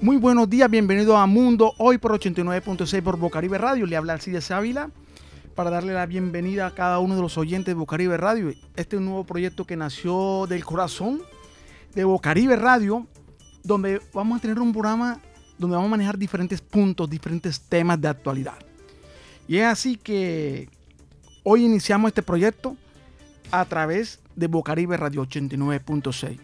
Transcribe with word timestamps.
Muy 0.00 0.18
buenos 0.18 0.48
días, 0.48 0.70
bienvenido 0.70 1.16
a 1.16 1.26
Mundo 1.26 1.74
hoy 1.78 1.98
por 1.98 2.12
89.6 2.12 3.02
por 3.02 3.18
Bocaribe 3.18 3.58
Radio. 3.58 3.86
Le 3.86 3.96
habla 3.96 4.12
Alcides 4.12 4.50
Ávila 4.50 4.90
para 5.56 5.70
darle 5.70 5.94
la 5.94 6.04
bienvenida 6.04 6.66
a 6.66 6.70
cada 6.74 6.98
uno 6.98 7.16
de 7.16 7.22
los 7.22 7.38
oyentes 7.38 7.74
de 7.74 7.74
Bocaribe 7.74 8.18
Radio. 8.18 8.50
Este 8.76 8.96
es 8.96 9.00
un 9.00 9.06
nuevo 9.06 9.24
proyecto 9.24 9.64
que 9.64 9.74
nació 9.74 10.46
del 10.46 10.62
corazón 10.66 11.22
de 11.94 12.04
Bocaribe 12.04 12.56
Radio, 12.56 13.06
donde 13.64 14.02
vamos 14.12 14.36
a 14.38 14.42
tener 14.42 14.60
un 14.60 14.70
programa 14.70 15.18
donde 15.56 15.74
vamos 15.74 15.88
a 15.88 15.92
manejar 15.92 16.18
diferentes 16.18 16.60
puntos, 16.60 17.08
diferentes 17.08 17.58
temas 17.58 17.98
de 17.98 18.08
actualidad. 18.08 18.58
Y 19.48 19.56
es 19.56 19.64
así 19.64 19.96
que 19.96 20.68
hoy 21.42 21.64
iniciamos 21.64 22.10
este 22.10 22.22
proyecto 22.22 22.76
a 23.50 23.64
través 23.64 24.20
de 24.34 24.48
Bocaribe 24.48 24.98
Radio 24.98 25.22
89.6. 25.22 26.38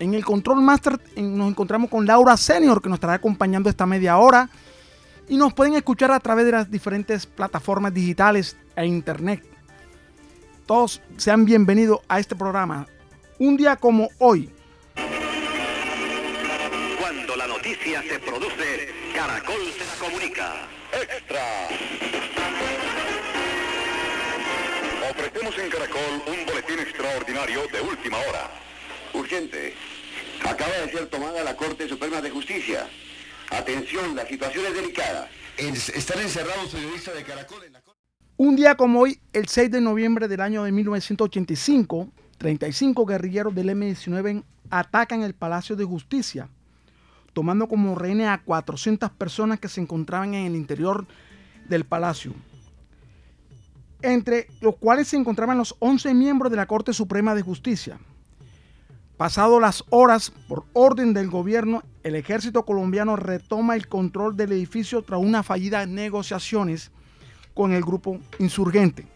En 0.00 0.14
el 0.14 0.24
Control 0.24 0.60
Master 0.60 1.00
nos 1.16 1.48
encontramos 1.48 1.88
con 1.88 2.04
Laura 2.04 2.36
Senior, 2.36 2.82
que 2.82 2.88
nos 2.88 2.96
estará 2.96 3.14
acompañando 3.14 3.70
esta 3.70 3.86
media 3.86 4.18
hora. 4.18 4.50
Y 5.28 5.36
nos 5.36 5.52
pueden 5.52 5.74
escuchar 5.74 6.10
a 6.10 6.20
través 6.20 6.46
de 6.46 6.52
las 6.52 6.70
diferentes 6.70 7.26
plataformas 7.26 7.92
digitales 7.92 8.56
e 8.74 8.86
internet. 8.86 9.44
Todos 10.64 11.02
sean 11.18 11.44
bienvenidos 11.44 12.00
a 12.08 12.18
este 12.18 12.34
programa. 12.34 12.86
Un 13.38 13.56
día 13.56 13.76
como 13.76 14.08
hoy. 14.18 14.50
Cuando 16.98 17.36
la 17.36 17.46
noticia 17.46 18.02
se 18.02 18.18
produce, 18.20 18.88
Caracol 19.14 19.72
se 19.76 19.84
la 19.84 20.08
comunica. 20.08 20.54
Extra. 20.92 21.40
Ofrecemos 25.10 25.58
en 25.58 25.70
Caracol 25.70 26.22
un 26.26 26.46
boletín 26.46 26.78
extraordinario 26.80 27.60
de 27.68 27.80
última 27.82 28.16
hora. 28.16 28.50
Urgente. 29.12 29.74
Acaba 30.46 30.72
de 30.72 30.90
ser 30.90 31.06
tomada 31.06 31.44
la 31.44 31.54
Corte 31.54 31.86
Suprema 31.86 32.22
de 32.22 32.30
Justicia. 32.30 32.88
Atención, 33.50 34.14
la 34.14 34.26
situación 34.26 34.66
es 34.66 34.74
delicada. 34.74 35.28
están 35.56 36.20
encerrados 36.20 36.68
periodistas 36.68 37.14
de 37.14 37.22
Caracol 37.22 37.64
en 37.64 37.72
la 37.72 37.80
Corte. 37.80 37.98
Un 38.36 38.56
día 38.56 38.76
como 38.76 39.00
hoy, 39.00 39.20
el 39.32 39.48
6 39.48 39.70
de 39.70 39.80
noviembre 39.80 40.28
del 40.28 40.40
año 40.40 40.62
de 40.64 40.70
1985, 40.70 42.08
35 42.36 43.06
guerrilleros 43.06 43.54
del 43.54 43.70
M-19 43.70 44.44
atacan 44.70 45.22
el 45.22 45.34
Palacio 45.34 45.76
de 45.76 45.84
Justicia, 45.84 46.48
tomando 47.32 47.68
como 47.68 47.94
rehenes 47.94 48.28
a 48.28 48.38
400 48.38 49.10
personas 49.10 49.58
que 49.58 49.68
se 49.68 49.80
encontraban 49.80 50.34
en 50.34 50.46
el 50.46 50.56
interior 50.56 51.06
del 51.68 51.84
palacio, 51.84 52.32
entre 54.02 54.48
los 54.60 54.76
cuales 54.76 55.08
se 55.08 55.16
encontraban 55.16 55.58
los 55.58 55.74
11 55.78 56.14
miembros 56.14 56.50
de 56.50 56.56
la 56.56 56.66
Corte 56.66 56.92
Suprema 56.92 57.34
de 57.34 57.42
Justicia. 57.42 57.98
Pasado 59.18 59.58
las 59.58 59.82
horas, 59.90 60.30
por 60.46 60.64
orden 60.74 61.12
del 61.12 61.28
gobierno, 61.28 61.82
el 62.04 62.14
ejército 62.14 62.64
colombiano 62.64 63.16
retoma 63.16 63.74
el 63.74 63.88
control 63.88 64.36
del 64.36 64.52
edificio 64.52 65.02
tras 65.02 65.20
una 65.20 65.42
fallida 65.42 65.84
negociaciones 65.86 66.92
con 67.52 67.72
el 67.72 67.82
grupo 67.82 68.20
insurgente. 68.38 69.08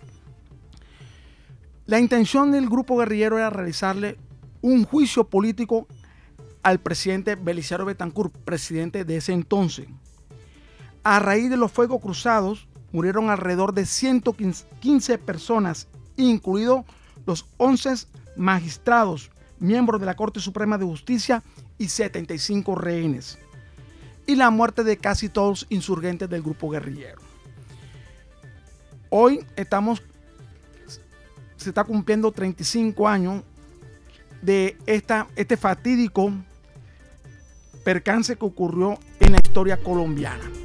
La 1.86 2.00
intención 2.00 2.50
del 2.50 2.69
grupo 2.69 2.97
guerrillero 2.97 3.39
era 3.39 3.48
realizarle 3.50 4.19
un 4.61 4.84
juicio 4.84 5.22
político 5.22 5.86
al 6.64 6.81
presidente 6.81 7.37
Belisario 7.37 7.87
Betancourt, 7.87 8.37
presidente 8.39 9.05
de 9.05 9.19
ese 9.19 9.32
entonces. 9.32 9.87
A 11.05 11.21
raíz 11.21 11.49
de 11.49 11.56
los 11.56 11.71
fuegos 11.71 12.03
cruzados, 12.03 12.66
murieron 12.91 13.31
alrededor 13.31 13.72
de 13.72 13.87
115 13.87 15.19
personas, 15.19 15.87
incluidos 16.16 16.84
los 17.25 17.47
11 17.59 18.09
magistrados 18.37 19.31
miembros 19.62 20.00
de 20.00 20.06
la 20.06 20.17
Corte 20.17 20.41
Suprema 20.41 20.77
de 20.77 20.84
Justicia 20.84 21.43
y 21.78 21.89
75 21.89 22.75
rehenes. 22.75 23.39
Y 24.27 24.34
la 24.34 24.50
muerte 24.50 24.84
de 24.84 24.97
casi 24.99 25.28
todos 25.28 25.62
los 25.62 25.67
insurgentes 25.71 26.28
del 26.28 26.43
grupo 26.43 26.69
guerrillero. 26.71 27.21
Hoy 29.09 29.45
estamos, 29.56 30.03
se 31.56 31.69
está 31.69 31.84
cumpliendo 31.84 32.33
35 32.33 33.09
años 33.09 33.43
de 34.43 34.77
esta, 34.87 35.28
este 35.37 35.56
fatídico 35.56 36.33
percance 37.84 38.37
que 38.37 38.44
ocurrió 38.44 38.99
en 39.21 39.33
la 39.33 39.39
historia 39.43 39.77
colombiana. 39.77 40.62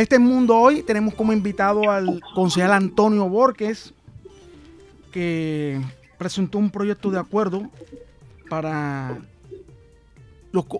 Este 0.00 0.18
mundo 0.18 0.56
hoy 0.56 0.82
tenemos 0.82 1.12
como 1.12 1.30
invitado 1.30 1.90
al 1.90 2.22
concejal 2.34 2.72
Antonio 2.72 3.28
Borges, 3.28 3.92
que 5.12 5.78
presentó 6.16 6.56
un 6.56 6.70
proyecto 6.70 7.10
de 7.10 7.18
acuerdo 7.18 7.68
para 8.48 9.18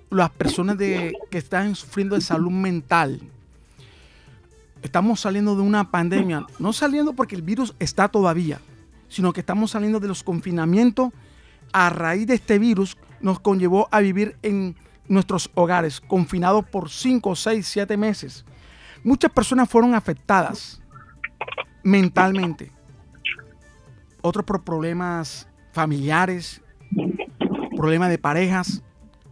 las 0.08 0.30
personas 0.30 0.78
que 0.78 1.12
están 1.32 1.74
sufriendo 1.74 2.14
de 2.14 2.22
salud 2.22 2.50
mental. 2.50 3.20
Estamos 4.82 5.20
saliendo 5.20 5.54
de 5.54 5.60
una 5.60 5.90
pandemia, 5.90 6.46
no 6.58 6.72
saliendo 6.72 7.12
porque 7.12 7.36
el 7.36 7.42
virus 7.42 7.74
está 7.78 8.08
todavía, 8.08 8.58
sino 9.10 9.34
que 9.34 9.40
estamos 9.40 9.72
saliendo 9.72 10.00
de 10.00 10.08
los 10.08 10.22
confinamientos 10.22 11.10
a 11.74 11.90
raíz 11.90 12.26
de 12.26 12.36
este 12.36 12.58
virus 12.58 12.96
nos 13.20 13.38
conllevó 13.38 13.86
a 13.90 14.00
vivir 14.00 14.36
en 14.42 14.76
nuestros 15.08 15.50
hogares, 15.56 16.00
confinados 16.00 16.64
por 16.64 16.88
5, 16.88 17.36
6, 17.36 17.66
7 17.66 17.98
meses 17.98 18.46
Muchas 19.02 19.32
personas 19.32 19.68
fueron 19.68 19.94
afectadas 19.94 20.80
mentalmente. 21.82 22.70
Otros 24.20 24.44
por 24.44 24.62
problemas 24.62 25.48
familiares, 25.72 26.60
problemas 27.76 28.10
de 28.10 28.18
parejas, 28.18 28.82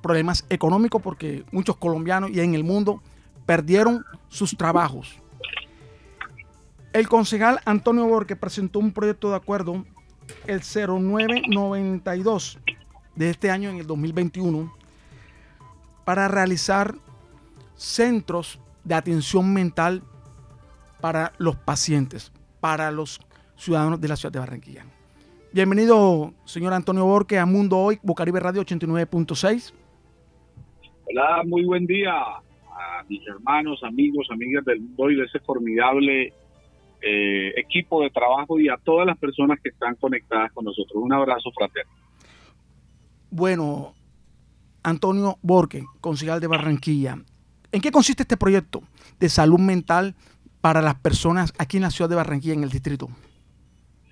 problemas 0.00 0.46
económicos, 0.48 1.02
porque 1.02 1.44
muchos 1.52 1.76
colombianos 1.76 2.30
y 2.30 2.40
en 2.40 2.54
el 2.54 2.64
mundo 2.64 3.02
perdieron 3.44 4.04
sus 4.28 4.56
trabajos. 4.56 5.20
El 6.92 7.08
concejal 7.08 7.60
Antonio 7.66 8.06
Borque 8.06 8.36
presentó 8.36 8.78
un 8.78 8.92
proyecto 8.92 9.30
de 9.30 9.36
acuerdo, 9.36 9.84
el 10.46 10.62
0992 10.62 12.58
de 13.14 13.30
este 13.30 13.50
año, 13.50 13.68
en 13.68 13.76
el 13.76 13.86
2021, 13.86 14.72
para 16.06 16.28
realizar 16.28 16.94
centros 17.76 18.58
de 18.88 18.94
atención 18.94 19.52
mental 19.52 20.02
para 21.00 21.32
los 21.38 21.56
pacientes, 21.56 22.32
para 22.58 22.90
los 22.90 23.20
ciudadanos 23.54 24.00
de 24.00 24.08
la 24.08 24.16
ciudad 24.16 24.32
de 24.32 24.38
Barranquilla. 24.38 24.84
Bienvenido, 25.52 26.32
señor 26.44 26.72
Antonio 26.72 27.04
Borque, 27.04 27.38
a 27.38 27.44
Mundo 27.44 27.76
Hoy, 27.78 27.98
Bocaribe 28.02 28.40
Radio 28.40 28.62
89.6. 28.62 29.74
Hola, 31.04 31.42
muy 31.46 31.64
buen 31.64 31.86
día 31.86 32.12
a 32.12 33.04
mis 33.08 33.26
hermanos, 33.26 33.78
amigos, 33.84 34.26
amigas 34.30 34.64
del 34.64 34.80
Mundo 34.80 35.02
Hoy, 35.04 35.16
de 35.16 35.24
ese 35.24 35.38
formidable 35.40 36.32
eh, 37.02 37.52
equipo 37.56 38.02
de 38.02 38.10
trabajo 38.10 38.58
y 38.58 38.68
a 38.70 38.78
todas 38.78 39.06
las 39.06 39.18
personas 39.18 39.60
que 39.62 39.68
están 39.68 39.96
conectadas 39.96 40.50
con 40.52 40.64
nosotros. 40.64 41.02
Un 41.02 41.12
abrazo 41.12 41.50
fraterno. 41.52 41.92
Bueno, 43.30 43.92
Antonio 44.82 45.36
Borque, 45.42 45.84
concejal 46.00 46.40
de 46.40 46.46
Barranquilla, 46.46 47.18
¿En 47.72 47.80
qué 47.80 47.90
consiste 47.90 48.22
este 48.22 48.36
proyecto 48.36 48.82
de 49.20 49.28
salud 49.28 49.58
mental 49.58 50.14
para 50.60 50.80
las 50.80 50.94
personas 50.96 51.52
aquí 51.58 51.76
en 51.76 51.82
la 51.82 51.90
ciudad 51.90 52.08
de 52.08 52.16
Barranquilla, 52.16 52.54
en 52.54 52.62
el 52.62 52.70
distrito? 52.70 53.08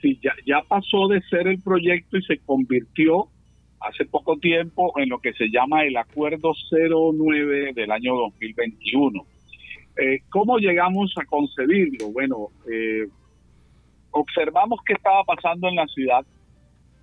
Sí, 0.02 0.20
ya, 0.22 0.32
ya 0.46 0.62
pasó 0.68 1.08
de 1.08 1.20
ser 1.22 1.48
el 1.48 1.60
proyecto 1.60 2.18
y 2.18 2.22
se 2.22 2.38
convirtió 2.38 3.28
hace 3.80 4.04
poco 4.04 4.36
tiempo 4.38 4.92
en 4.98 5.08
lo 5.08 5.18
que 5.18 5.32
se 5.32 5.48
llama 5.48 5.84
el 5.84 5.96
Acuerdo 5.96 6.52
09 6.70 7.72
del 7.74 7.90
año 7.90 8.14
2021. 8.14 9.24
Eh, 9.96 10.20
¿Cómo 10.28 10.58
llegamos 10.58 11.14
a 11.16 11.24
concebirlo? 11.24 12.12
Bueno, 12.12 12.48
eh, 12.70 13.08
observamos 14.10 14.80
qué 14.84 14.92
estaba 14.94 15.24
pasando 15.24 15.68
en 15.68 15.76
la 15.76 15.86
ciudad, 15.86 16.24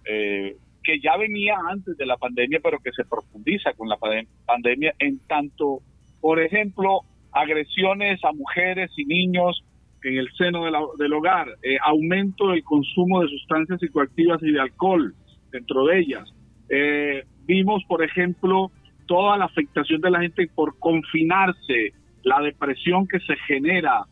eh, 0.05 0.55
que 0.83 1.00
ya 1.00 1.17
venía 1.17 1.55
antes 1.69 1.97
de 1.97 2.05
la 2.05 2.17
pandemia, 2.17 2.59
pero 2.61 2.79
que 2.79 2.91
se 2.91 3.05
profundiza 3.05 3.73
con 3.73 3.89
la 3.89 3.97
pandemia 4.45 4.94
en 5.00 5.19
tanto 5.19 5.79
por 6.23 6.39
ejemplo, 6.39 7.01
agresiones 7.33 8.23
a 8.23 8.31
mujeres 8.31 8.89
y 8.95 9.03
niños 9.03 9.61
en 10.03 10.17
el 10.17 10.31
seno 10.37 10.63
del 10.97 11.13
hogar, 11.13 11.49
eh, 11.61 11.75
aumento 11.83 12.47
del 12.47 12.63
consumo 12.63 13.21
de 13.21 13.27
sustancias 13.27 13.81
psicoactivas 13.81 14.41
y 14.41 14.53
de 14.53 14.61
alcohol 14.61 15.13
dentro 15.51 15.85
de 15.85 15.99
ellas, 15.99 16.33
eh, 16.69 17.25
vimos, 17.45 17.83
por 17.89 18.05
ejemplo, 18.05 18.71
toda 19.05 19.37
la 19.37 19.43
afectación 19.43 19.99
de 19.99 20.11
la 20.11 20.21
gente 20.21 20.47
por 20.55 20.79
confinarse, 20.79 21.91
la 22.23 22.39
depresión 22.39 23.05
que 23.05 23.19
se 23.19 23.35
genera, 23.45 24.05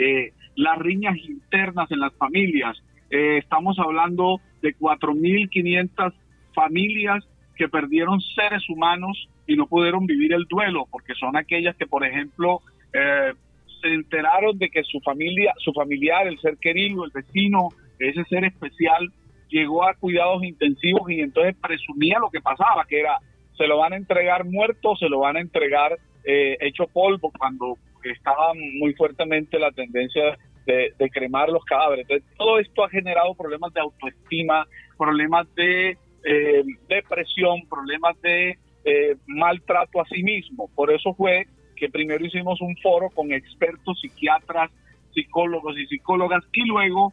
eh, 0.00 0.32
las 0.56 0.78
riñas 0.78 1.16
internas 1.16 1.92
en 1.92 2.00
las 2.00 2.12
familias. 2.14 2.76
Estamos 3.08 3.78
hablando 3.78 4.40
de 4.62 4.74
4.500 4.74 6.12
familias 6.56 7.24
que 7.56 7.68
perdieron 7.68 8.20
seres 8.20 8.68
humanos 8.68 9.28
y 9.46 9.56
no 9.56 9.66
pudieron 9.66 10.06
vivir 10.06 10.32
el 10.32 10.44
duelo, 10.44 10.86
porque 10.90 11.14
son 11.14 11.36
aquellas 11.36 11.76
que, 11.76 11.86
por 11.86 12.04
ejemplo, 12.04 12.60
eh, 12.92 13.32
se 13.80 13.88
enteraron 13.88 14.58
de 14.58 14.70
que 14.70 14.82
su 14.84 15.00
familia, 15.00 15.54
su 15.58 15.72
familiar, 15.72 16.26
el 16.26 16.38
ser 16.40 16.56
querido, 16.58 17.04
el 17.04 17.10
vecino, 17.12 17.68
ese 17.98 18.24
ser 18.24 18.44
especial, 18.44 19.10
llegó 19.48 19.84
a 19.86 19.94
cuidados 19.94 20.44
intensivos 20.44 21.10
y 21.10 21.20
entonces 21.20 21.56
presumía 21.60 22.18
lo 22.18 22.30
que 22.30 22.40
pasaba, 22.40 22.84
que 22.88 23.00
era 23.00 23.18
se 23.56 23.66
lo 23.66 23.78
van 23.78 23.92
a 23.92 23.96
entregar 23.96 24.46
muerto, 24.46 24.96
se 24.96 25.08
lo 25.08 25.20
van 25.20 25.36
a 25.36 25.40
entregar 25.40 25.98
eh, 26.24 26.56
hecho 26.60 26.86
polvo 26.86 27.30
cuando 27.36 27.76
estaba 28.04 28.54
muy 28.54 28.94
fuertemente 28.94 29.58
la 29.58 29.70
tendencia 29.70 30.38
de, 30.66 31.10
cremar 31.10 31.48
los 31.48 31.64
cadáveres. 31.64 32.06
Entonces, 32.08 32.36
todo 32.38 32.58
esto 32.58 32.84
ha 32.84 32.88
generado 32.88 33.34
problemas 33.34 33.72
de 33.74 33.80
autoestima, 33.80 34.66
problemas 34.96 35.52
de 35.54 35.98
eh, 36.24 36.62
depresión, 36.88 37.66
problemas 37.68 38.20
de 38.22 38.58
eh, 38.84 39.16
maltrato 39.26 40.00
a 40.00 40.04
sí 40.06 40.22
mismo. 40.22 40.68
Por 40.74 40.92
eso 40.92 41.14
fue 41.14 41.46
que 41.76 41.88
primero 41.88 42.24
hicimos 42.24 42.60
un 42.60 42.76
foro 42.76 43.08
con 43.10 43.32
expertos, 43.32 44.00
psiquiatras, 44.00 44.70
psicólogos 45.14 45.76
y 45.78 45.86
psicólogas 45.86 46.44
y 46.52 46.64
luego 46.66 47.12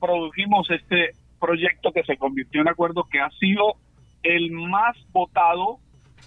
produjimos 0.00 0.70
este 0.70 1.10
proyecto 1.40 1.92
que 1.92 2.02
se 2.04 2.16
convirtió 2.16 2.60
en 2.60 2.68
acuerdo 2.68 3.04
que 3.10 3.20
ha 3.20 3.30
sido 3.30 3.74
el 4.22 4.50
más 4.50 4.96
votado 5.12 5.78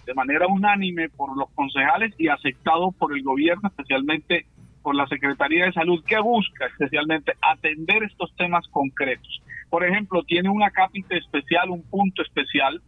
de 0.05 0.13
manera 0.13 0.47
unánime 0.47 1.09
por 1.09 1.35
los 1.37 1.49
concejales 1.51 2.13
y 2.17 2.29
aceptado 2.29 2.91
por 2.91 3.15
el 3.15 3.23
gobierno, 3.23 3.69
especialmente 3.69 4.45
por 4.81 4.95
la 4.95 5.07
Secretaría 5.07 5.65
de 5.65 5.73
Salud, 5.73 6.03
que 6.05 6.19
busca 6.19 6.67
especialmente 6.67 7.33
atender 7.41 8.03
estos 8.03 8.33
temas 8.35 8.67
concretos. 8.69 9.41
Por 9.69 9.85
ejemplo, 9.85 10.23
tiene 10.23 10.49
una 10.49 10.71
cápita 10.71 11.15
especial, 11.15 11.69
un 11.69 11.83
punto 11.83 12.21
especial, 12.21 12.81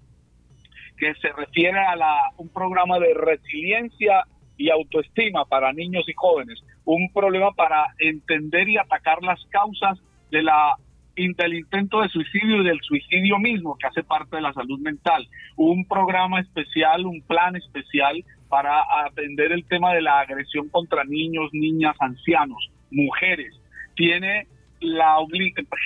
que 0.98 1.14
se 1.16 1.32
refiere 1.34 1.80
a 1.80 1.96
la, 1.96 2.16
un 2.38 2.50
programa 2.50 3.00
de 3.00 3.14
resiliencia 3.14 4.24
y 4.58 4.70
autoestima 4.70 5.46
para 5.46 5.74
niños 5.74 6.08
y 6.08 6.14
jóvenes, 6.14 6.64
un 6.86 7.12
problema 7.14 7.52
para 7.52 7.88
entender 8.00 8.70
y 8.70 8.78
atacar 8.78 9.22
las 9.24 9.44
causas 9.50 10.00
de 10.30 10.44
la 10.44 10.76
del 11.16 11.54
intento 11.54 12.02
de 12.02 12.10
suicidio 12.10 12.62
y 12.62 12.66
del 12.66 12.80
suicidio 12.82 13.38
mismo, 13.38 13.78
que 13.78 13.88
hace 13.88 14.04
parte 14.04 14.38
de 14.38 14.42
la 14.42 14.54
salud 14.54 14.80
mental. 14.80 15.28
Un 15.56 15.86
programa 15.86 16.40
especial, 16.40 17.06
un 17.06 17.22
plan 17.22 17.56
especial 17.56 18.24
para 18.50 18.82
atender 19.06 19.52
el 19.52 19.66
tema 19.66 19.94
de 19.94 20.02
la 20.02 20.20
agresión 20.20 20.70
contra 20.70 21.04
niños, 21.04 21.50
niñas, 21.54 21.96
ancianos, 22.00 22.72
mujeres. 22.90 23.54
Tiene 23.96 24.48
la 24.82 25.16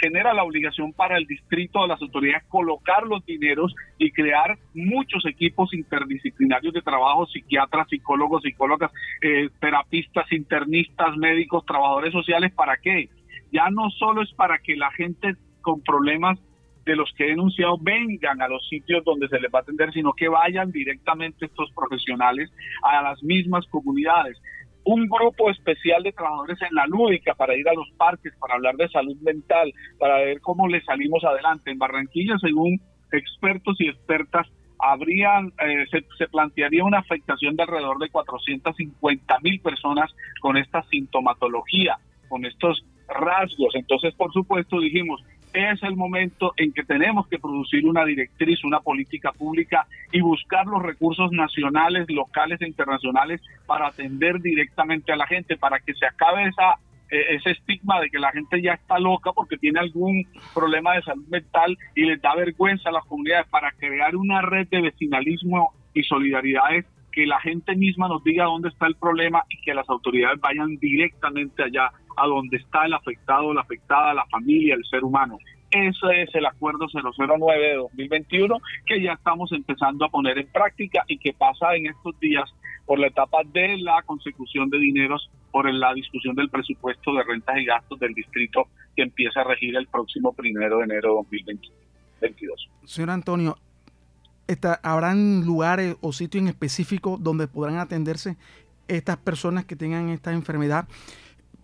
genera 0.01 0.33
la 0.33 0.43
obligación 0.43 0.93
para 0.93 1.17
el 1.17 1.25
distrito 1.25 1.81
de 1.81 1.89
las 1.89 2.01
autoridades 2.01 2.43
colocar 2.47 3.03
los 3.03 3.25
dineros 3.25 3.75
y 3.97 4.11
crear 4.11 4.57
muchos 4.73 5.25
equipos 5.25 5.73
interdisciplinarios 5.73 6.73
de 6.73 6.81
trabajo, 6.81 7.27
psiquiatras, 7.27 7.87
psicólogos, 7.89 8.41
psicólogas, 8.43 8.91
eh, 9.21 9.49
terapistas, 9.59 10.31
internistas, 10.31 11.15
médicos, 11.17 11.65
trabajadores 11.65 12.13
sociales, 12.13 12.53
¿para 12.53 12.77
qué? 12.77 13.09
ya 13.55 13.69
no 13.69 13.89
solo 13.91 14.21
es 14.21 14.33
para 14.33 14.57
que 14.59 14.75
la 14.75 14.91
gente 14.91 15.35
con 15.61 15.81
problemas 15.81 16.37
de 16.85 16.95
los 16.95 17.11
que 17.17 17.25
he 17.25 17.29
denunciado 17.29 17.77
vengan 17.79 18.41
a 18.41 18.47
los 18.47 18.67
sitios 18.67 19.03
donde 19.03 19.27
se 19.27 19.39
les 19.39 19.51
va 19.51 19.59
a 19.59 19.61
atender, 19.61 19.91
sino 19.91 20.13
que 20.13 20.27
vayan 20.27 20.71
directamente 20.71 21.45
estos 21.45 21.71
profesionales 21.71 22.51
a 22.83 23.01
las 23.01 23.23
mismas 23.23 23.65
comunidades. 23.67 24.37
Un 24.85 25.07
grupo 25.07 25.49
especial 25.49 26.03
de 26.03 26.11
trabajadores 26.11 26.61
en 26.61 26.75
la 26.75 26.85
lúdica 26.87 27.33
para 27.33 27.55
ir 27.55 27.67
a 27.67 27.73
los 27.73 27.89
parques, 27.97 28.33
para 28.39 28.55
hablar 28.55 28.75
de 28.75 28.87
salud 28.89 29.17
mental, 29.21 29.73
para 29.99 30.17
ver 30.17 30.39
cómo 30.41 30.67
le 30.67 30.81
salimos 30.83 31.23
adelante. 31.23 31.71
En 31.71 31.79
Barranquilla, 31.79 32.37
según 32.39 32.79
expertos 33.11 33.75
y 33.79 33.89
expertas, 33.89 34.47
habrían, 34.79 35.47
eh, 35.65 35.85
se, 35.89 36.05
se, 36.17 36.27
plantearía 36.27 36.83
una 36.83 36.99
afectación 36.99 37.55
de 37.55 37.63
alrededor 37.63 37.97
de 37.97 38.09
450 38.09 39.39
mil 39.41 39.59
personas 39.61 40.11
con 40.41 40.57
esta 40.57 40.83
sintomatología, 40.83 41.97
con 42.27 42.45
estos 42.45 42.85
rasgos. 43.07 43.73
Entonces, 43.75 44.13
por 44.15 44.31
supuesto, 44.33 44.79
dijimos, 44.79 45.21
es 45.55 45.81
el 45.83 45.95
momento 45.95 46.53
en 46.57 46.73
que 46.73 46.83
tenemos 46.83 47.27
que 47.27 47.39
producir 47.39 47.85
una 47.85 48.05
directriz, 48.05 48.63
una 48.63 48.79
política 48.79 49.31
pública 49.31 49.87
y 50.11 50.21
buscar 50.21 50.65
los 50.65 50.81
recursos 50.81 51.31
nacionales, 51.31 52.05
locales 52.09 52.61
e 52.61 52.67
internacionales 52.67 53.41
para 53.65 53.87
atender 53.87 54.39
directamente 54.41 55.11
a 55.11 55.15
la 55.15 55.27
gente, 55.27 55.57
para 55.57 55.79
que 55.79 55.93
se 55.93 56.05
acabe 56.05 56.47
esa 56.47 56.75
eh, 57.11 57.35
ese 57.35 57.51
estigma 57.51 58.01
de 58.01 58.09
que 58.09 58.17
la 58.17 58.31
gente 58.31 58.59
ya 58.61 58.73
está 58.73 58.97
loca 58.97 59.31
porque 59.31 59.57
tiene 59.57 59.79
algún 59.79 60.25
problema 60.55 60.95
de 60.95 61.03
salud 61.03 61.27
mental 61.27 61.77
y 61.93 62.05
les 62.05 62.19
da 62.19 62.33
vergüenza 62.35 62.89
a 62.89 62.93
las 62.93 63.05
comunidades 63.05 63.47
para 63.49 63.71
crear 63.73 64.15
una 64.15 64.41
red 64.41 64.67
de 64.69 64.81
vecinalismo 64.81 65.73
y 65.93 66.01
solidaridades 66.01 66.85
que 67.11 67.25
la 67.25 67.39
gente 67.39 67.75
misma 67.75 68.07
nos 68.07 68.23
diga 68.23 68.45
dónde 68.45 68.69
está 68.69 68.87
el 68.87 68.95
problema 68.95 69.43
y 69.49 69.61
que 69.61 69.73
las 69.73 69.87
autoridades 69.87 70.41
vayan 70.41 70.77
directamente 70.77 71.63
allá 71.63 71.91
a 72.15 72.27
donde 72.27 72.57
está 72.57 72.85
el 72.85 72.93
afectado, 72.93 73.53
la 73.53 73.61
afectada, 73.61 74.13
la 74.13 74.25
familia, 74.25 74.75
el 74.75 74.85
ser 74.85 75.03
humano. 75.03 75.37
Ese 75.71 76.21
es 76.21 76.33
el 76.35 76.45
acuerdo 76.45 76.87
009 76.93 77.61
de 77.61 77.75
2021 77.75 78.59
que 78.85 79.01
ya 79.01 79.13
estamos 79.13 79.51
empezando 79.51 80.05
a 80.05 80.09
poner 80.09 80.37
en 80.37 80.47
práctica 80.47 81.03
y 81.07 81.17
que 81.17 81.33
pasa 81.33 81.75
en 81.75 81.87
estos 81.87 82.17
días 82.19 82.49
por 82.85 82.99
la 82.99 83.07
etapa 83.07 83.39
de 83.51 83.77
la 83.77 84.01
consecución 84.03 84.69
de 84.69 84.79
dineros 84.79 85.29
por 85.51 85.71
la 85.73 85.93
discusión 85.93 86.35
del 86.35 86.49
presupuesto 86.49 87.13
de 87.13 87.23
rentas 87.23 87.57
y 87.57 87.65
gastos 87.65 87.99
del 87.99 88.13
distrito 88.13 88.67
que 88.95 89.03
empieza 89.03 89.41
a 89.41 89.43
regir 89.45 89.75
el 89.75 89.87
próximo 89.87 90.33
primero 90.33 90.79
de 90.79 90.83
enero 90.83 91.09
de 91.09 91.15
2022. 92.21 92.69
Señor 92.85 93.09
Antonio, 93.09 93.57
¿habrán 94.83 95.45
lugares 95.45 95.95
o 96.01 96.13
sitios 96.13 96.41
en 96.41 96.49
específico 96.49 97.17
donde 97.19 97.47
podrán 97.47 97.77
atenderse 97.77 98.37
estas 98.87 99.17
personas 99.17 99.65
que 99.65 99.75
tengan 99.75 100.09
esta 100.09 100.31
enfermedad? 100.31 100.87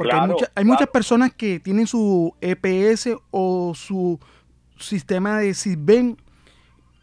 Porque 0.10 0.46
hay, 0.56 0.66
muchas 0.66 0.88
personas 0.88 1.34
que 1.34 1.60
tienen 1.60 1.88
su 1.88 2.36
EPS 2.42 3.18
o 3.32 3.74
su 3.76 4.20
sistema 4.78 5.40
de 5.40 5.54
SISBEN 5.54 6.18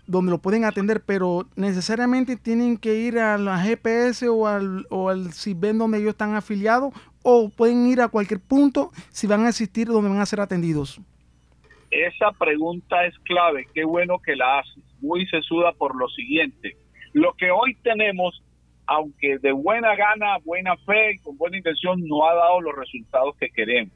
donde 0.06 0.30
lo 0.30 0.38
pueden 0.38 0.64
atender, 0.64 1.02
pero 1.04 1.46
necesariamente 1.54 2.36
tienen 2.36 2.78
que 2.78 2.94
ir 2.94 3.18
a 3.18 3.36
la 3.36 3.58
GPS 3.58 4.26
o 4.28 4.46
al, 4.46 4.86
o 4.88 5.10
al 5.10 5.30
donde 5.74 5.98
ellos 5.98 6.10
están 6.10 6.34
afiliados 6.34 6.94
o 7.22 7.50
pueden 7.50 7.86
ir 7.86 8.00
a 8.00 8.08
cualquier 8.08 8.40
punto 8.40 8.90
si 9.10 9.26
van 9.26 9.44
a 9.44 9.48
asistir 9.48 9.86
donde 9.86 10.08
van 10.08 10.20
a 10.20 10.26
ser 10.26 10.40
atendidos. 10.40 10.98
Esa 11.90 12.32
pregunta 12.32 13.04
es 13.04 13.18
clave, 13.20 13.66
qué 13.74 13.84
bueno 13.84 14.18
que 14.18 14.34
la 14.34 14.60
haces, 14.60 14.82
muy 15.00 15.26
sesuda 15.26 15.72
por 15.72 15.94
lo 15.94 16.08
siguiente. 16.08 16.76
Lo 17.12 17.34
que 17.34 17.50
hoy 17.50 17.74
tenemos 17.82 18.42
aunque 18.88 19.38
de 19.38 19.52
buena 19.52 19.94
gana, 19.94 20.38
buena 20.44 20.74
fe 20.78 21.12
y 21.12 21.18
con 21.18 21.36
buena 21.36 21.58
intención, 21.58 22.00
no 22.06 22.26
ha 22.26 22.34
dado 22.34 22.60
los 22.62 22.74
resultados 22.74 23.36
que 23.36 23.50
queremos. 23.50 23.94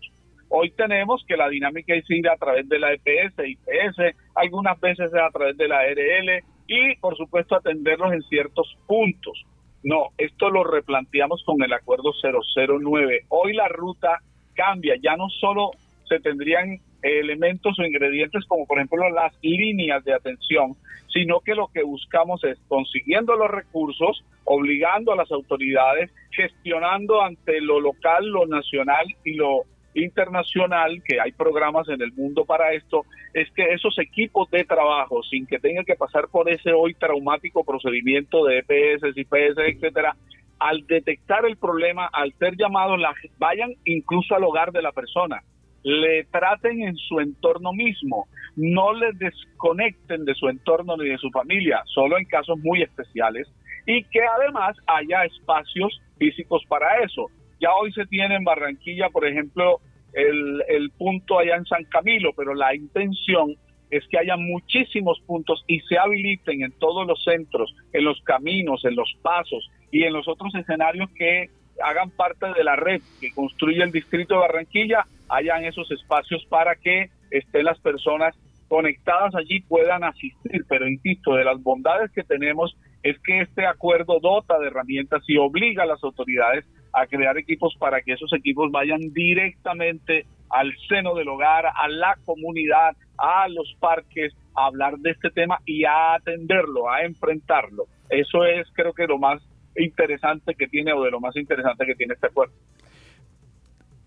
Hoy 0.51 0.71
tenemos 0.73 1.25
que 1.27 1.37
la 1.39 1.49
dinámica 1.49 1.95
es 1.95 2.05
ir 2.11 2.29
a 2.29 2.37
través 2.37 2.69
de 2.69 2.79
la 2.79 2.93
EPS, 2.93 3.39
IPS, 3.39 4.15
algunas 4.35 4.79
veces 4.81 5.11
a 5.15 5.31
través 5.31 5.57
de 5.57 5.67
la 5.67 5.83
RL 5.87 6.45
y, 6.67 6.95
por 6.97 7.17
supuesto, 7.17 7.57
atenderlos 7.57 8.13
en 8.13 8.23
ciertos 8.25 8.77
puntos. 8.87 9.47
No, 9.83 10.11
esto 10.19 10.51
lo 10.51 10.63
replanteamos 10.63 11.43
con 11.47 11.63
el 11.63 11.73
acuerdo 11.73 12.13
009. 12.23 13.23
Hoy 13.29 13.55
la 13.55 13.69
ruta 13.69 14.21
cambia, 14.55 14.95
ya 15.03 15.17
no 15.17 15.31
solo 15.31 15.71
se 16.07 16.21
tendrían 16.21 16.81
elementos 17.03 17.79
o 17.79 17.85
ingredientes 17.85 18.45
como 18.47 18.67
por 18.67 18.79
ejemplo 18.79 19.11
las 19.11 19.33
líneas 19.43 20.05
de 20.05 20.15
atención, 20.15 20.77
sino 21.13 21.41
que 21.41 21.55
lo 21.55 21.69
que 21.69 21.83
buscamos 21.83 22.43
es 22.45 22.59
consiguiendo 22.69 23.37
los 23.37 23.51
recursos, 23.51 24.25
obligando 24.45 25.13
a 25.13 25.17
las 25.17 25.31
autoridades, 25.31 26.11
gestionando 26.31 27.21
ante 27.23 27.61
lo 27.61 27.81
local, 27.81 28.27
lo 28.27 28.47
nacional 28.47 29.07
y 29.25 29.35
lo 29.35 29.63
internacional, 29.95 31.03
que 31.05 31.21
hay 31.21 31.33
programas 31.33 31.87
en 31.89 32.01
el 32.01 32.13
mundo 32.13 32.47
para 32.47 32.73
esto, 32.73 33.05
es 33.35 33.51
que 33.53 33.75
esos 33.75 33.99
equipos 33.99 34.51
de 34.51 34.65
trabajo, 34.65 35.23
sin 35.23 35.47
que 35.47 35.59
tengan 35.59 35.85
que 35.85 35.97
pasar 35.97 36.29
por 36.29 36.49
ese 36.49 36.73
hoy 36.73 36.95
traumático 36.95 37.63
procedimiento 37.63 38.45
de 38.47 38.59
EPS, 38.61 39.15
IPS, 39.15 39.59
etcétera, 39.59 40.17
al 40.59 40.87
detectar 40.87 41.45
el 41.45 41.59
problema, 41.59 42.09
al 42.11 42.33
ser 42.39 42.57
llamados, 42.57 42.99
la, 42.99 43.13
vayan 43.39 43.75
incluso 43.85 44.35
al 44.35 44.45
hogar 44.45 44.73
de 44.73 44.81
la 44.81 44.93
persona 44.93 45.43
le 45.83 46.25
traten 46.25 46.83
en 46.83 46.97
su 46.97 47.21
entorno 47.21 47.73
mismo, 47.73 48.29
no 48.57 48.93
le 48.93 49.13
desconecten 49.15 50.25
de 50.25 50.35
su 50.35 50.49
entorno 50.49 50.97
ni 50.97 51.09
de 51.09 51.19
su 51.19 51.31
familia, 51.31 51.83
solo 51.87 52.19
en 52.19 52.25
casos 52.27 52.59
muy 52.59 52.83
especiales, 52.83 53.49
y 53.87 54.05
que 54.05 54.21
además 54.23 54.77
haya 54.87 55.25
espacios 55.25 56.01
físicos 56.19 56.63
para 56.69 57.03
eso. 57.03 57.27
Ya 57.61 57.71
hoy 57.81 57.93
se 57.93 58.07
tiene 58.07 58.37
en 58.37 58.45
Barranquilla, 58.45 59.09
por 59.11 59.27
ejemplo, 59.27 59.81
el, 60.13 60.63
el 60.69 60.91
punto 60.91 61.39
allá 61.39 61.57
en 61.57 61.65
San 61.65 61.85
Camilo, 61.85 62.33
pero 62.37 62.55
la 62.55 62.75
intención 62.75 63.57
es 63.91 64.07
que 64.09 64.19
haya 64.19 64.37
muchísimos 64.37 65.21
puntos 65.27 65.65
y 65.67 65.81
se 65.81 65.99
habiliten 65.99 66.63
en 66.63 66.73
todos 66.79 67.07
los 67.07 67.23
centros, 67.23 67.75
en 67.93 68.05
los 68.05 68.21
caminos, 68.23 68.85
en 68.85 68.97
los 68.97 69.15
pasos 69.21 69.71
y 69.91 70.05
en 70.05 70.15
los 70.15 70.27
otros 70.29 70.55
escenarios 70.55 71.11
que 71.11 71.51
hagan 71.83 72.11
parte 72.11 72.47
de 72.55 72.65
la 72.65 72.75
red 72.77 73.03
que 73.21 73.31
construye 73.35 73.83
el 73.83 73.93
distrito 73.93 74.35
de 74.35 74.41
Barranquilla, 74.41 75.07
hayan 75.33 75.65
esos 75.65 75.91
espacios 75.91 76.45
para 76.49 76.77
que 76.77 77.11
estén 77.31 77.65
las 77.65 77.79
personas 77.81 78.37
conectadas 78.69 79.35
allí 79.35 79.61
puedan 79.61 80.05
asistir. 80.05 80.65
Pero 80.69 80.89
insisto, 80.89 81.35
de 81.35 81.45
las 81.45 81.63
bondades 81.63 82.11
que 82.13 82.23
tenemos 82.23 82.77
es 83.03 83.19
que 83.25 83.41
este 83.41 83.67
acuerdo 83.67 84.21
dota 84.21 84.59
de 84.59 84.69
herramientas 84.69 85.23
y 85.27 85.37
obliga 85.37 85.83
a 85.83 85.87
las 85.87 86.03
autoridades 86.05 86.65
a 86.93 87.07
crear 87.07 87.37
equipos 87.39 87.75
para 87.79 88.03
que 88.03 88.13
esos 88.13 88.33
equipos 88.33 88.71
vayan 88.71 89.01
directamente 89.13 90.27
al 90.51 90.73
seno 90.89 91.15
del 91.15 91.29
hogar, 91.29 91.67
a 91.67 91.89
la 91.89 92.17
comunidad, 92.25 92.95
a 93.19 93.49
los 93.49 93.75
parques, 93.81 94.35
a 94.55 94.67
hablar 94.67 94.99
de 94.99 95.11
este 95.11 95.31
tema 95.31 95.59
y 95.65 95.85
a 95.85 96.15
atenderlo, 96.15 96.91
a 96.91 97.05
enfrentarlo. 97.05 97.85
Eso 98.11 98.45
es 98.45 98.69
creo 98.75 98.93
que 98.93 99.07
lo 99.07 99.19
más 99.19 99.43
interesante 99.77 100.55
que 100.55 100.67
tiene 100.67 100.93
o 100.93 101.03
de 101.03 101.11
lo 101.11 101.21
más 101.21 101.35
interesante 101.37 101.87
que 101.87 101.95
tiene 101.95 102.15
este 102.15 102.27
acuerdo. 102.27 102.55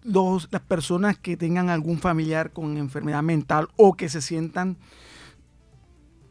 Los, 0.05 0.47
las 0.51 0.61
personas 0.61 1.17
que 1.17 1.35
tengan 1.35 1.69
algún 1.69 1.97
familiar 1.97 2.53
con 2.53 2.77
enfermedad 2.77 3.23
mental 3.23 3.69
o 3.75 3.95
que 3.95 4.07
se 4.07 4.21
sientan 4.21 4.77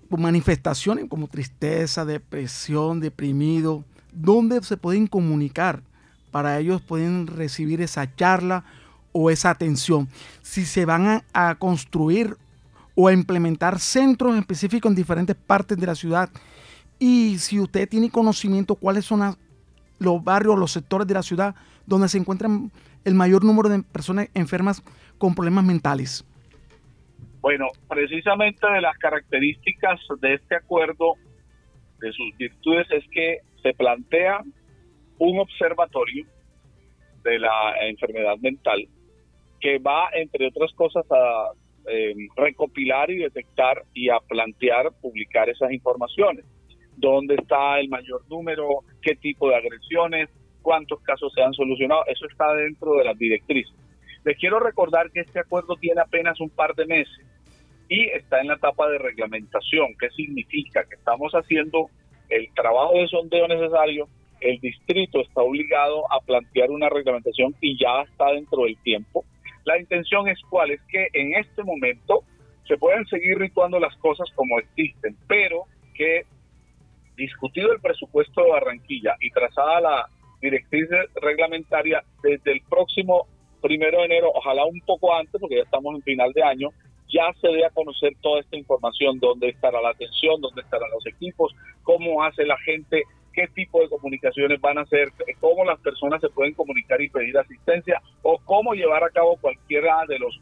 con 0.09 0.23
manifestaciones 0.23 1.07
como 1.09 1.27
tristeza, 1.27 2.05
depresión, 2.05 3.01
deprimido, 3.01 3.85
¿dónde 4.13 4.63
se 4.63 4.77
pueden 4.77 5.09
comunicar 5.09 5.83
para 6.31 6.59
ellos 6.59 6.81
pueden 6.83 7.27
recibir 7.27 7.81
esa 7.81 8.15
charla 8.15 8.65
o 9.11 9.29
esa 9.29 9.51
atención? 9.51 10.09
Si 10.43 10.65
se 10.65 10.85
van 10.85 11.07
a, 11.09 11.25
a 11.33 11.57
construir 11.57 12.37
o 12.95 13.09
a 13.09 13.13
implementar 13.13 13.81
centros 13.81 14.37
específicos 14.37 14.91
en 14.91 14.97
diferentes 14.97 15.35
partes 15.35 15.77
de 15.77 15.87
la 15.87 15.97
ciudad 15.97 16.31
y 16.99 17.39
si 17.39 17.59
usted 17.59 17.89
tiene 17.89 18.09
conocimiento 18.09 18.77
cuáles 18.77 19.05
son 19.05 19.37
los 19.99 20.23
barrios, 20.23 20.59
los 20.59 20.73
sectores 20.73 21.07
de 21.07 21.15
la 21.15 21.23
ciudad 21.23 21.55
donde 21.87 22.09
se 22.09 22.19
encuentran 22.19 22.71
el 23.05 23.15
mayor 23.15 23.45
número 23.45 23.69
de 23.69 23.83
personas 23.83 24.29
enfermas 24.35 24.83
con 25.19 25.35
problemas 25.35 25.65
mentales. 25.65 26.25
Bueno, 27.41 27.69
precisamente 27.89 28.67
de 28.67 28.81
las 28.81 28.97
características 28.99 30.01
de 30.21 30.35
este 30.35 30.57
acuerdo, 30.57 31.15
de 32.01 32.13
sus 32.13 32.37
virtudes, 32.39 32.87
es 32.91 33.05
que 33.11 33.41
se 33.63 33.75
plantea 33.75 34.43
un 35.19 35.39
observatorio 35.39 36.27
de 37.23 37.39
la 37.39 37.75
enfermedad 37.87 38.37
mental 38.39 38.89
que 39.61 39.79
va, 39.79 40.09
entre 40.15 40.49
otras 40.49 40.73
cosas, 40.73 41.05
a 41.11 41.51
eh, 41.91 42.15
recopilar 42.37 43.11
y 43.11 43.19
detectar 43.19 43.83
y 43.93 44.09
a 44.09 44.19
plantear, 44.21 44.91
publicar 45.01 45.49
esas 45.49 45.71
informaciones 45.73 46.45
dónde 46.97 47.35
está 47.37 47.79
el 47.79 47.89
mayor 47.89 48.23
número, 48.29 48.81
qué 49.03 49.17
tipo 49.17 49.49
de 49.49 49.57
agresiones, 49.57 50.29
cuántos 50.63 51.01
casos 51.03 51.33
se 51.35 51.43
han 51.43 51.53
solucionado. 51.53 52.03
Eso 52.07 52.27
está 52.27 52.55
dentro 52.55 52.95
de 52.95 53.05
las 53.05 53.19
directrices. 53.19 53.75
Les 54.25 54.39
quiero 54.39 54.59
recordar 54.59 55.11
que 55.11 55.21
este 55.21 55.41
acuerdo 55.41 55.77
tiene 55.77 56.01
apenas 56.01 56.41
un 56.41 56.51
par 56.51 56.75
de 56.75 56.87
meses 56.87 57.21
y 57.89 58.07
está 58.07 58.41
en 58.41 58.49
la 58.49 58.55
etapa 58.55 58.89
de 58.89 58.99
reglamentación. 58.99 59.95
¿Qué 59.99 60.09
significa? 60.11 60.85
Que 60.85 60.95
estamos 60.95 61.33
haciendo 61.33 61.91
el 62.31 62.49
trabajo 62.55 62.95
de 62.95 63.09
sondeo 63.09 63.47
necesario, 63.47 64.09
el 64.41 64.59
distrito 64.61 65.21
está 65.21 65.43
obligado 65.43 66.11
a 66.13 66.21
plantear 66.21 66.71
una 66.71 66.89
reglamentación 66.89 67.55
y 67.61 67.79
ya 67.79 68.03
está 68.03 68.33
dentro 68.33 68.65
del 68.65 68.77
tiempo. 68.83 69.25
La 69.65 69.79
intención 69.79 70.29
es 70.29 70.39
cuál, 70.51 70.71
es 70.71 70.81
que 70.91 71.09
en 71.13 71.35
este 71.35 71.63
momento 71.63 72.25
se 72.67 72.77
pueden 72.77 73.07
seguir 73.07 73.39
rituando 73.39 73.79
las 73.79 73.97
cosas 73.97 74.29
como 74.35 74.59
existen, 74.59 75.17
pero 75.27 75.65
que 75.95 76.25
discutido 77.17 77.73
el 77.73 77.81
presupuesto 77.81 78.43
de 78.43 78.51
Barranquilla 78.51 79.17
y 79.21 79.31
trazada 79.31 79.81
la 79.81 80.09
directriz 80.41 80.89
reglamentaria 81.21 82.03
desde 82.23 82.53
el 82.53 82.61
próximo 82.69 83.27
primero 83.63 84.01
de 84.01 84.05
enero, 84.05 84.31
ojalá 84.35 84.65
un 84.67 84.81
poco 84.81 85.15
antes, 85.15 85.41
porque 85.41 85.57
ya 85.57 85.63
estamos 85.63 85.95
en 85.95 86.03
final 86.03 86.33
de 86.35 86.43
año, 86.43 86.69
ya 87.09 87.33
se 87.41 87.49
dé 87.49 87.65
a 87.65 87.71
conocer 87.71 88.13
toda 88.21 88.41
esta 88.41 88.57
información, 88.57 89.19
dónde 89.19 89.49
estará 89.49 89.81
la 89.81 89.91
atención, 89.91 90.41
dónde 90.41 90.61
estarán 90.61 90.91
los 90.91 91.07
equipos, 91.07 91.55
cómo 91.83 92.23
hace 92.23 92.45
la 92.45 92.59
gente, 92.59 93.05
qué 93.33 93.47
tipo 93.55 93.81
de 93.81 93.89
comunicaciones 93.89 94.61
van 94.61 94.79
a 94.79 94.83
hacer, 94.83 95.09
cómo 95.41 95.65
las 95.65 95.81
personas 95.81 96.21
se 96.21 96.29
pueden 96.29 96.53
comunicar 96.53 97.01
y 97.01 97.09
pedir 97.09 97.39
asistencia, 97.39 98.03
o 98.23 98.39
cómo 98.45 98.75
llevar 98.75 99.03
a 99.03 99.11
cabo 99.11 99.39
cualquiera 99.41 100.05
de 100.09 100.19
los 100.19 100.41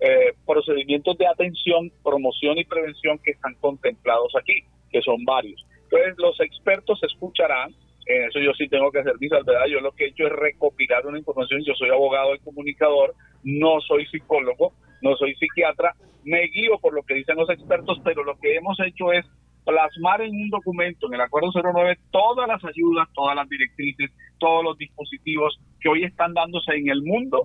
eh, 0.00 0.32
procedimientos 0.46 1.16
de 1.18 1.26
atención, 1.26 1.92
promoción 2.02 2.58
y 2.58 2.64
prevención 2.64 3.18
que 3.18 3.32
están 3.32 3.54
contemplados 3.56 4.34
aquí, 4.34 4.64
que 4.90 5.02
son 5.02 5.24
varios. 5.24 5.64
Entonces 5.92 6.14
los 6.16 6.40
expertos 6.40 6.98
escucharán, 7.02 7.70
en 8.06 8.24
eso 8.24 8.40
yo 8.40 8.52
sí 8.54 8.66
tengo 8.68 8.90
que 8.90 9.00
hacer 9.00 9.12
mi 9.20 9.28
salvedad, 9.28 9.66
yo 9.68 9.80
lo 9.80 9.92
que 9.92 10.04
he 10.04 10.08
hecho 10.08 10.26
es 10.26 10.32
recopilar 10.32 11.06
una 11.06 11.18
información, 11.18 11.62
yo 11.64 11.74
soy 11.74 11.90
abogado 11.90 12.34
y 12.34 12.38
comunicador, 12.38 13.14
no 13.44 13.78
soy 13.80 14.06
psicólogo, 14.06 14.72
no 15.02 15.14
soy 15.16 15.34
psiquiatra, 15.34 15.94
me 16.24 16.46
guío 16.46 16.78
por 16.78 16.94
lo 16.94 17.02
que 17.02 17.14
dicen 17.14 17.36
los 17.36 17.50
expertos, 17.50 18.00
pero 18.04 18.24
lo 18.24 18.38
que 18.38 18.56
hemos 18.56 18.78
hecho 18.80 19.12
es 19.12 19.26
plasmar 19.66 20.22
en 20.22 20.34
un 20.34 20.48
documento, 20.48 21.08
en 21.08 21.14
el 21.14 21.20
Acuerdo 21.20 21.50
09, 21.54 21.98
todas 22.10 22.48
las 22.48 22.64
ayudas, 22.64 23.08
todas 23.12 23.36
las 23.36 23.48
directrices, 23.48 24.10
todos 24.38 24.64
los 24.64 24.78
dispositivos 24.78 25.60
que 25.78 25.90
hoy 25.90 26.04
están 26.04 26.32
dándose 26.32 26.72
en 26.72 26.88
el 26.88 27.02
mundo 27.02 27.42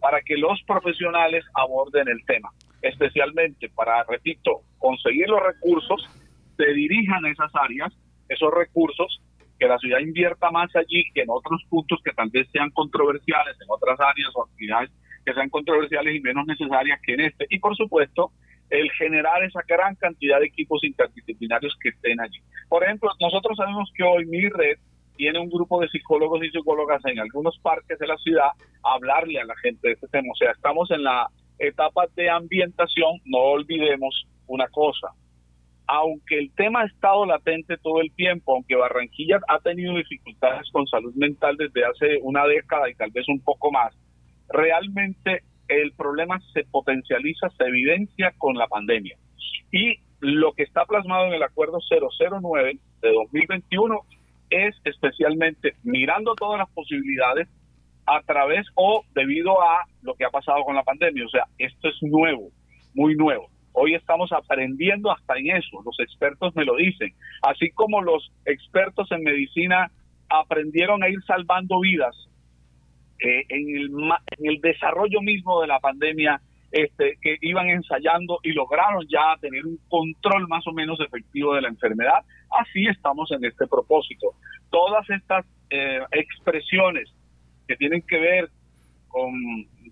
para 0.00 0.22
que 0.22 0.36
los 0.38 0.60
profesionales 0.66 1.44
aborden 1.54 2.08
el 2.08 2.24
tema, 2.24 2.48
especialmente 2.80 3.68
para, 3.68 4.02
repito, 4.04 4.62
conseguir 4.78 5.28
los 5.28 5.42
recursos 5.42 6.08
se 6.56 6.66
dirijan 6.72 7.24
a 7.24 7.30
esas 7.30 7.50
áreas, 7.54 7.92
esos 8.28 8.52
recursos, 8.52 9.20
que 9.58 9.66
la 9.68 9.78
ciudad 9.78 10.00
invierta 10.00 10.50
más 10.50 10.74
allí 10.74 11.04
que 11.14 11.22
en 11.22 11.30
otros 11.30 11.62
puntos 11.68 12.00
que 12.04 12.12
tal 12.12 12.30
vez 12.30 12.48
sean 12.50 12.70
controversiales, 12.70 13.56
en 13.60 13.68
otras 13.68 13.98
áreas 14.00 14.30
o 14.34 14.44
actividades 14.44 14.90
que 15.24 15.34
sean 15.34 15.50
controversiales 15.50 16.16
y 16.16 16.20
menos 16.20 16.46
necesarias 16.46 16.98
que 17.04 17.14
en 17.14 17.20
este. 17.20 17.46
Y 17.48 17.60
por 17.60 17.76
supuesto, 17.76 18.32
el 18.70 18.90
generar 18.92 19.44
esa 19.44 19.60
gran 19.68 19.94
cantidad 19.96 20.40
de 20.40 20.46
equipos 20.46 20.82
interdisciplinarios 20.82 21.76
que 21.80 21.90
estén 21.90 22.20
allí. 22.20 22.40
Por 22.68 22.82
ejemplo, 22.82 23.10
nosotros 23.20 23.56
sabemos 23.56 23.90
que 23.94 24.02
hoy 24.02 24.26
mi 24.26 24.48
red 24.48 24.78
tiene 25.14 25.38
un 25.38 25.50
grupo 25.50 25.80
de 25.80 25.88
psicólogos 25.88 26.42
y 26.42 26.50
psicólogas 26.50 27.04
en 27.04 27.20
algunos 27.20 27.58
parques 27.58 27.98
de 27.98 28.06
la 28.06 28.16
ciudad 28.16 28.50
a 28.82 28.94
hablarle 28.94 29.40
a 29.40 29.44
la 29.44 29.56
gente 29.56 29.88
de 29.88 29.94
este 29.94 30.08
tema. 30.08 30.28
O 30.32 30.36
sea, 30.36 30.50
estamos 30.52 30.90
en 30.90 31.04
la 31.04 31.28
etapa 31.58 32.06
de 32.16 32.30
ambientación, 32.30 33.20
no 33.26 33.38
olvidemos 33.38 34.26
una 34.46 34.66
cosa, 34.68 35.08
aunque 35.86 36.38
el 36.38 36.50
tema 36.54 36.82
ha 36.82 36.86
estado 36.86 37.26
latente 37.26 37.76
todo 37.78 38.00
el 38.00 38.12
tiempo, 38.12 38.54
aunque 38.54 38.76
Barranquilla 38.76 39.40
ha 39.48 39.58
tenido 39.58 39.96
dificultades 39.96 40.70
con 40.70 40.86
salud 40.86 41.14
mental 41.14 41.56
desde 41.56 41.84
hace 41.84 42.18
una 42.22 42.46
década 42.46 42.88
y 42.90 42.94
tal 42.94 43.10
vez 43.10 43.28
un 43.28 43.40
poco 43.40 43.70
más, 43.70 43.94
realmente 44.48 45.42
el 45.68 45.92
problema 45.92 46.40
se 46.52 46.64
potencializa, 46.64 47.48
se 47.50 47.64
evidencia 47.64 48.32
con 48.38 48.56
la 48.56 48.66
pandemia. 48.66 49.16
Y 49.70 49.96
lo 50.20 50.52
que 50.52 50.62
está 50.62 50.84
plasmado 50.84 51.26
en 51.26 51.34
el 51.34 51.42
acuerdo 51.42 51.78
009 51.90 52.78
de 53.00 53.12
2021 53.12 54.00
es 54.50 54.76
especialmente 54.84 55.74
mirando 55.82 56.34
todas 56.34 56.58
las 56.58 56.70
posibilidades 56.70 57.48
a 58.06 58.20
través 58.22 58.66
o 58.74 59.02
debido 59.14 59.62
a 59.62 59.84
lo 60.02 60.14
que 60.14 60.24
ha 60.24 60.30
pasado 60.30 60.62
con 60.64 60.76
la 60.76 60.82
pandemia. 60.82 61.24
O 61.24 61.28
sea, 61.28 61.44
esto 61.58 61.88
es 61.88 61.96
nuevo, 62.02 62.50
muy 62.94 63.16
nuevo. 63.16 63.48
Hoy 63.72 63.94
estamos 63.94 64.32
aprendiendo 64.32 65.10
hasta 65.10 65.38
en 65.38 65.56
eso, 65.56 65.82
los 65.84 65.98
expertos 66.00 66.54
me 66.54 66.64
lo 66.64 66.76
dicen, 66.76 67.14
así 67.42 67.70
como 67.70 68.02
los 68.02 68.30
expertos 68.44 69.10
en 69.12 69.22
medicina 69.22 69.90
aprendieron 70.28 71.02
a 71.02 71.08
ir 71.08 71.22
salvando 71.26 71.80
vidas 71.80 72.14
eh, 73.24 73.44
en, 73.48 74.10
el, 74.40 74.60
desarrollo 74.60 75.20
mismo 75.20 75.60
de 75.60 75.68
la 75.68 75.78
pandemia, 75.80 76.40
este, 76.70 77.18
que 77.20 77.36
iban 77.42 77.68
ensayando 77.68 78.40
y 78.42 78.52
lograron 78.52 79.06
ya 79.08 79.36
tener 79.40 79.64
un 79.64 79.78
control 79.88 80.48
más 80.48 80.66
o 80.66 80.72
menos 80.72 80.98
efectivo 81.00 81.54
de 81.54 81.62
la 81.62 81.68
enfermedad. 81.68 82.24
Así 82.50 82.86
estamos 82.86 83.30
en 83.30 83.44
este 83.44 83.66
propósito. 83.66 84.28
Todas 84.70 85.08
estas 85.10 85.46
eh, 85.70 86.00
expresiones 86.10 87.10
que 87.68 87.76
tienen 87.76 88.02
que 88.02 88.18
ver 88.18 88.50
con 89.08 89.32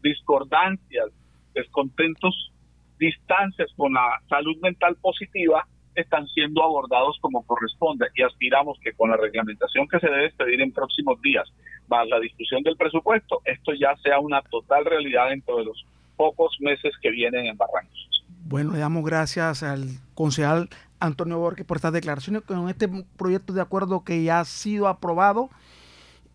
discordancias, 0.03 1.11
descontentos 1.55 2.51
distancias 3.01 3.69
con 3.77 3.95
la 3.95 4.21
salud 4.29 4.57
mental 4.63 4.95
positiva 5.01 5.67
están 5.95 6.29
siendo 6.29 6.63
abordados 6.63 7.19
como 7.21 7.43
corresponde 7.45 8.07
y 8.15 8.23
aspiramos 8.23 8.79
que 8.81 8.93
con 8.93 9.11
la 9.11 9.17
reglamentación 9.17 9.89
que 9.89 9.99
se 9.99 10.07
debe 10.07 10.27
expedir 10.27 10.61
en 10.61 10.71
próximos 10.73 11.21
días, 11.21 11.49
más 11.89 12.07
la 12.09 12.21
discusión 12.21 12.63
del 12.63 12.77
presupuesto, 12.77 13.41
esto 13.45 13.73
ya 13.73 13.97
sea 14.03 14.21
una 14.21 14.43
total 14.43 14.85
realidad 14.85 15.31
dentro 15.31 15.57
de 15.57 15.65
los 15.65 15.85
pocos 16.17 16.57
meses 16.61 16.93
que 17.03 17.11
vienen 17.11 17.47
en 17.47 17.57
Barrancos. 17.57 18.25
Bueno, 18.45 18.73
le 18.73 18.79
damos 18.79 19.05
gracias 19.05 19.63
al 19.63 19.87
concejal 20.15 20.69
Antonio 21.01 21.39
Borges 21.39 21.65
por 21.65 21.79
estas 21.79 21.93
declaraciones 21.93 22.43
con 22.43 22.69
este 22.69 22.89
proyecto 23.17 23.53
de 23.53 23.63
acuerdo 23.63 24.05
que 24.05 24.23
ya 24.23 24.41
ha 24.41 24.45
sido 24.45 24.87
aprobado 24.87 25.51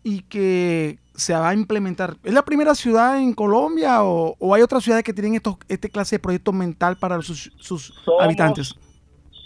y 0.08 0.22
que 0.22 1.00
se 1.16 1.32
va 1.32 1.48
a 1.48 1.54
implementar. 1.54 2.14
¿Es 2.22 2.32
la 2.32 2.44
primera 2.44 2.76
ciudad 2.76 3.20
en 3.20 3.34
Colombia 3.34 4.04
o, 4.04 4.54
hay 4.54 4.62
otras 4.62 4.84
ciudades 4.84 5.04
que 5.04 5.12
tienen 5.12 5.34
estos, 5.34 5.56
este 5.68 5.90
clase 5.90 6.14
de 6.14 6.20
proyecto 6.20 6.52
mental 6.52 6.96
para 6.96 7.20
sus, 7.22 7.92
habitantes? 8.20 8.76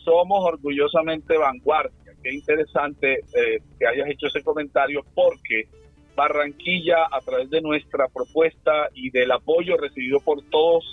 Somos 0.04 0.44
orgullosamente 0.44 1.38
vanguardia. 1.38 2.12
Qué 2.22 2.34
interesante 2.34 3.20
eh, 3.20 3.62
que 3.78 3.86
hayas 3.86 4.10
hecho 4.10 4.26
ese 4.26 4.42
comentario 4.42 5.02
porque 5.14 5.66
Barranquilla, 6.14 7.06
a 7.10 7.20
través 7.20 7.48
de 7.48 7.62
nuestra 7.62 8.08
propuesta 8.08 8.90
y 8.92 9.08
del 9.08 9.32
apoyo 9.32 9.78
recibido 9.78 10.20
por 10.20 10.42
todos 10.50 10.84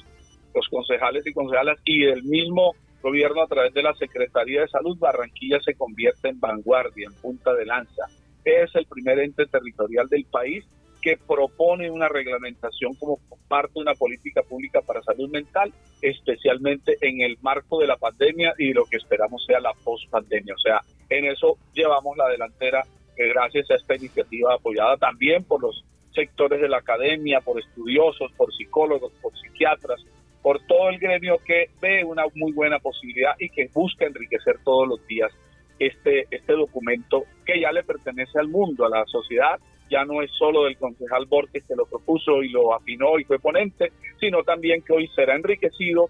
los 0.56 0.66
concejales 0.70 1.28
y 1.28 1.34
concejalas 1.34 1.78
y 1.84 2.06
del 2.06 2.24
mismo 2.24 2.74
gobierno 3.04 3.42
a 3.42 3.48
través 3.48 3.74
de 3.74 3.84
la 3.84 3.94
Secretaría 3.96 4.62
de 4.62 4.70
Salud, 4.70 4.98
Barranquilla 4.98 5.60
se 5.60 5.76
convierte 5.76 6.30
en 6.30 6.40
vanguardia, 6.40 7.10
en 7.10 7.22
punta 7.22 7.54
de 7.54 7.66
lanza. 7.66 8.06
Es 8.48 8.74
el 8.76 8.86
primer 8.86 9.20
ente 9.20 9.46
territorial 9.46 10.08
del 10.08 10.24
país 10.24 10.64
que 11.02 11.18
propone 11.18 11.92
una 11.92 12.08
reglamentación 12.08 12.94
como 12.96 13.20
parte 13.50 13.74
de 13.76 13.82
una 13.82 13.94
política 13.94 14.42
pública 14.42 14.80
para 14.82 15.04
salud 15.04 15.30
mental, 15.30 15.74
especialmente 16.02 16.96
en 17.02 17.20
el 17.20 17.38
marco 17.42 17.78
de 17.80 17.88
la 17.88 17.98
pandemia 17.98 18.54
y 18.58 18.72
lo 18.72 18.86
que 18.86 18.96
esperamos 18.96 19.44
sea 19.46 19.60
la 19.60 19.74
post-pandemia. 19.84 20.54
O 20.54 20.60
sea, 20.60 20.80
en 21.10 21.26
eso 21.26 21.58
llevamos 21.74 22.16
la 22.16 22.30
delantera 22.30 22.86
gracias 23.18 23.70
a 23.70 23.76
esta 23.76 23.96
iniciativa 23.96 24.54
apoyada 24.54 24.96
también 24.96 25.44
por 25.44 25.62
los 25.62 25.84
sectores 26.16 26.62
de 26.62 26.70
la 26.70 26.78
academia, 26.78 27.42
por 27.42 27.60
estudiosos, 27.60 28.32
por 28.38 28.54
psicólogos, 28.54 29.12
por 29.22 29.38
psiquiatras, 29.38 30.02
por 30.42 30.66
todo 30.68 30.88
el 30.90 31.00
gremio 31.00 31.38
que 31.46 31.70
ve 31.82 32.06
una 32.06 32.24
muy 32.34 32.54
buena 32.54 32.80
posibilidad 32.80 33.36
y 33.40 33.50
que 33.50 33.70
busca 33.74 34.06
enriquecer 34.06 34.60
todos 34.64 34.88
los 34.88 35.06
días 35.06 35.32
este, 35.80 36.28
este 36.32 36.54
documento 36.54 37.24
que 37.46 37.60
ya 37.60 37.72
le 37.72 37.84
pertenece 37.84 38.40
al 38.40 38.48
mundo, 38.48 38.86
a 38.86 38.90
la 38.90 39.06
sociedad, 39.06 39.60
ya 39.90 40.04
no 40.06 40.22
es 40.22 40.32
solo 40.38 40.66
del 40.66 40.78
concejal 40.78 41.26
Borges 41.26 41.64
que 41.66 41.76
lo 41.76 41.86
propuso 41.86 42.44
y 42.44 42.50
lo 42.50 42.74
afinó 42.74 43.20
y 43.20 43.24
fue 43.24 43.40
ponente, 43.40 43.92
sino 44.20 44.44
también 44.44 44.82
que 44.82 44.94
hoy 44.94 45.08
será 45.16 45.36
enriquecido 45.36 46.10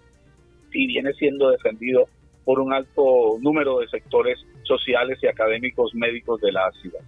y 0.72 0.86
viene 0.86 1.12
siendo 1.14 1.50
defendido 1.50 2.08
por 2.44 2.60
un 2.60 2.72
alto 2.72 3.38
número 3.40 3.78
de 3.80 3.88
sectores 3.88 4.38
sociales 4.62 5.18
y 5.22 5.26
académicos 5.26 5.94
médicos 5.94 6.40
de 6.40 6.52
la 6.52 6.70
ciudad. 6.80 7.00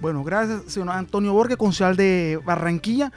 Bueno, 0.00 0.22
gracias, 0.24 0.72
señor 0.72 0.90
Antonio 0.90 1.32
Borges, 1.32 1.56
concejal 1.56 1.96
de 1.96 2.38
Barranquilla, 2.44 3.12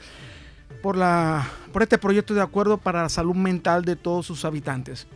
por, 0.82 0.96
la, 0.96 1.46
por 1.72 1.82
este 1.82 1.98
proyecto 1.98 2.34
de 2.34 2.42
acuerdo 2.42 2.78
para 2.78 3.02
la 3.02 3.08
salud 3.08 3.34
mental 3.34 3.84
de 3.84 3.96
todos 3.96 4.26
sus 4.26 4.44
habitantes. 4.44 5.06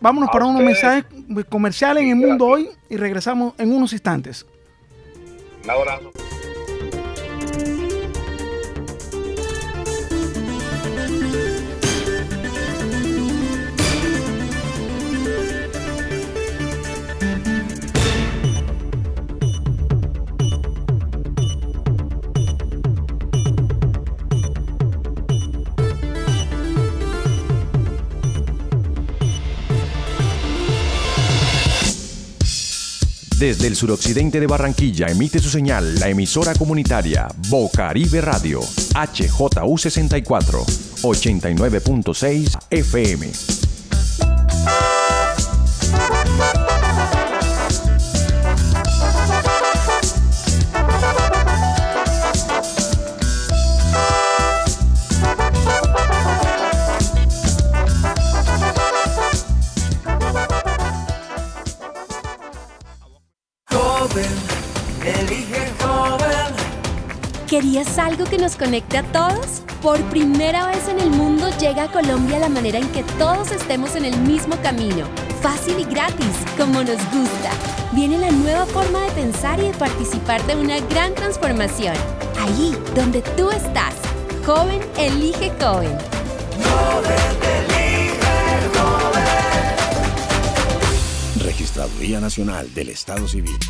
Vámonos 0.00 0.30
para 0.32 0.46
unos 0.46 0.62
mensajes 0.62 1.04
comerciales 1.48 2.04
en 2.04 2.10
el 2.10 2.16
mundo 2.16 2.46
hoy 2.46 2.70
y 2.88 2.96
regresamos 2.96 3.54
en 3.58 3.72
unos 3.72 3.92
instantes. 3.92 4.46
Un 5.64 5.70
abrazo. 5.70 6.10
Desde 33.40 33.68
el 33.68 33.74
suroccidente 33.74 34.38
de 34.38 34.46
Barranquilla 34.46 35.06
emite 35.06 35.38
su 35.38 35.48
señal 35.48 35.98
la 35.98 36.10
emisora 36.10 36.52
comunitaria 36.52 37.26
Bocaribe 37.48 38.20
Radio, 38.20 38.60
HJU 38.60 39.78
64, 39.78 40.66
89.6 41.00 42.58
FM. 42.68 43.59
¿Querías 67.70 67.98
algo 67.98 68.24
que 68.24 68.36
nos 68.36 68.56
conecte 68.56 68.98
a 68.98 69.04
todos? 69.12 69.62
Por 69.80 70.00
primera 70.10 70.66
vez 70.66 70.88
en 70.88 70.98
el 70.98 71.08
mundo 71.10 71.48
llega 71.60 71.84
a 71.84 71.92
Colombia 71.92 72.40
la 72.40 72.48
manera 72.48 72.80
en 72.80 72.88
que 72.88 73.04
todos 73.16 73.52
estemos 73.52 73.94
en 73.94 74.04
el 74.06 74.18
mismo 74.22 74.60
camino. 74.60 75.06
Fácil 75.40 75.78
y 75.78 75.84
gratis, 75.84 76.34
como 76.58 76.82
nos 76.82 76.96
gusta. 77.12 77.52
Viene 77.92 78.18
la 78.18 78.32
nueva 78.32 78.66
forma 78.66 78.98
de 79.02 79.12
pensar 79.12 79.60
y 79.60 79.68
de 79.68 79.72
participar 79.74 80.44
de 80.48 80.56
una 80.56 80.80
gran 80.80 81.14
transformación. 81.14 81.94
Ahí, 82.40 82.76
donde 82.96 83.22
tú 83.36 83.52
estás. 83.52 83.94
Joven, 84.44 84.80
elige 84.98 85.52
joven. 85.60 85.96
Joven, 86.64 87.22
elige 87.54 88.68
joven. 88.74 89.24
Registraduría 91.44 92.18
Nacional 92.18 92.74
del 92.74 92.88
Estado 92.88 93.28
Civil. 93.28 93.60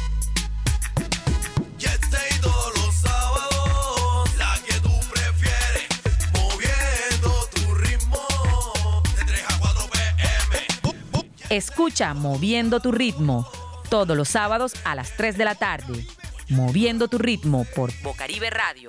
Escucha 11.51 12.15
Moviendo 12.15 12.79
tu 12.79 12.93
ritmo 12.93 13.45
todos 13.89 14.17
los 14.17 14.29
sábados 14.29 14.73
a 14.85 14.95
las 14.95 15.17
3 15.17 15.37
de 15.37 15.45
la 15.45 15.57
tarde. 15.57 16.07
Moviendo 16.49 17.09
tu 17.09 17.19
ritmo 17.19 17.67
por 17.75 17.91
Bocaribe 18.03 18.51
Radio. 18.51 18.89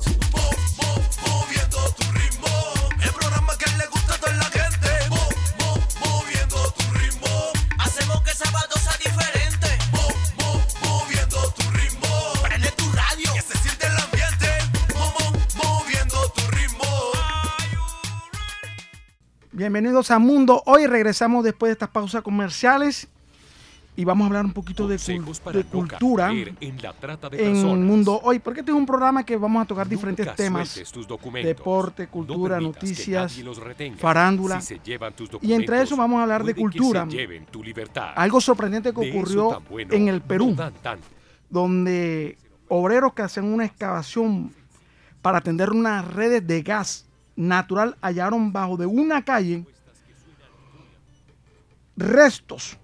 Bienvenidos 19.72 20.12
a 20.12 20.20
Mundo. 20.20 20.62
Hoy 20.66 20.86
regresamos 20.86 21.46
después 21.46 21.70
de 21.70 21.72
estas 21.72 21.88
pausas 21.88 22.22
comerciales 22.24 23.08
y 23.96 24.04
vamos 24.04 24.26
a 24.26 24.28
hablar 24.28 24.44
un 24.44 24.52
poquito 24.52 24.86
de, 24.86 25.00
cultura 25.72 26.30
en, 26.30 27.86
Mundo. 27.86 28.20
Hoy, 28.22 28.40
porque 28.40 28.60
este 28.60 28.74
es 28.74 28.78
un 28.78 28.86
programa 28.86 29.26
que 29.26 29.38
vamos 29.38 29.64
a 29.64 29.66
tocar 29.66 29.88
diferentes 29.88 30.36
temas, 30.36 30.78
deporte, 31.42 32.08
cultura, 32.08 32.60
noticias, 32.60 33.42
farándula, 33.98 34.62
y 35.40 35.54
entre 35.54 35.84
eso 35.84 35.96
vamos 35.96 36.20
a 36.20 36.24
hablar 36.24 36.44
de 36.44 36.54
cultura. 36.54 37.08
Algo 38.16 38.42
sorprendente 38.42 38.94
que 38.94 39.10
ocurrió 39.10 39.64
en 39.90 40.10
el 40.10 40.20
Perú, 40.20 40.54
donde 41.50 42.38
obreros 42.68 43.14
que 43.14 43.22
hacen 43.22 43.46
una 43.46 43.64
excavación 43.64 44.54
para 45.22 45.38
atender 45.38 45.70
unas 45.70 46.06
redes 46.14 46.46
de 46.46 46.62
gas 46.62 47.06
natural 47.42 47.98
hallaron 48.02 48.54
bajo 48.54 48.78
de 48.78 48.86
una 48.86 49.26
calle 49.26 49.66
restos 51.98 52.78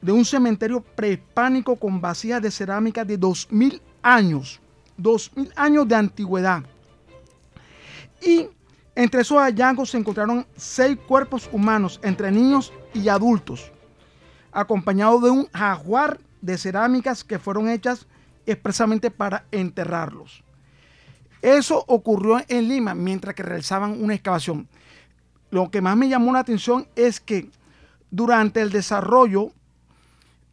de 0.00 0.10
un 0.12 0.24
cementerio 0.24 0.80
prehispánico 0.80 1.76
con 1.76 2.00
vacías 2.00 2.40
de 2.40 2.50
cerámica 2.50 3.04
de 3.04 3.18
2000 3.18 3.82
años, 4.02 4.60
2000 4.96 5.52
años 5.56 5.86
de 5.86 5.94
antigüedad. 5.94 6.62
Y 8.22 8.48
entre 8.94 9.20
esos 9.20 9.38
hallazgos 9.38 9.90
se 9.90 9.98
encontraron 9.98 10.46
seis 10.56 10.96
cuerpos 11.06 11.48
humanos, 11.52 12.00
entre 12.02 12.30
niños 12.30 12.72
y 12.94 13.08
adultos, 13.08 13.70
acompañados 14.50 15.22
de 15.22 15.30
un 15.30 15.46
jaguar 15.52 16.18
de 16.40 16.56
cerámicas 16.56 17.22
que 17.22 17.38
fueron 17.38 17.68
hechas 17.68 18.06
expresamente 18.46 19.10
para 19.10 19.44
enterrarlos. 19.50 20.42
Eso 21.42 21.84
ocurrió 21.86 22.40
en 22.48 22.68
Lima 22.68 22.94
mientras 22.94 23.34
que 23.34 23.42
realizaban 23.42 24.02
una 24.02 24.14
excavación. 24.14 24.68
Lo 25.50 25.70
que 25.70 25.80
más 25.80 25.96
me 25.96 26.08
llamó 26.08 26.32
la 26.32 26.40
atención 26.40 26.88
es 26.96 27.20
que 27.20 27.50
durante 28.10 28.60
el 28.60 28.70
desarrollo 28.70 29.52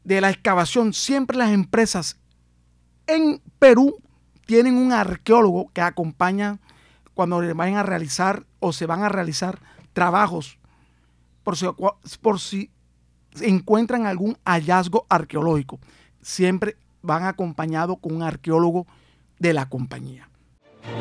de 0.03 0.21
la 0.21 0.29
excavación, 0.29 0.93
siempre 0.93 1.37
las 1.37 1.51
empresas 1.51 2.17
en 3.07 3.41
Perú 3.59 3.97
tienen 4.45 4.77
un 4.77 4.93
arqueólogo 4.93 5.71
que 5.73 5.81
acompaña 5.81 6.59
cuando 7.13 7.41
vayan 7.55 7.77
a 7.77 7.83
realizar 7.83 8.45
o 8.59 8.73
se 8.73 8.85
van 8.85 9.03
a 9.03 9.09
realizar 9.09 9.59
trabajos 9.93 10.59
por 11.43 11.57
si, 11.57 11.65
por 12.21 12.39
si 12.39 12.69
encuentran 13.41 14.05
algún 14.05 14.37
hallazgo 14.45 15.05
arqueológico. 15.09 15.79
Siempre 16.21 16.77
van 17.01 17.23
acompañados 17.23 17.97
con 17.99 18.15
un 18.15 18.23
arqueólogo 18.23 18.85
de 19.39 19.53
la 19.53 19.69
compañía. 19.69 20.29
En 20.87 20.93